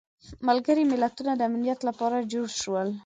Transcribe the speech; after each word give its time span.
ملګري 0.47 0.83
ملتونه 0.91 1.31
د 1.35 1.41
امنیت 1.49 1.79
لپاره 1.89 2.27
جوړ 2.33 2.47
شول. 2.61 2.89